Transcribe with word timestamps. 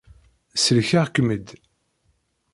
Selkeɣ-kem-id. 0.63 1.47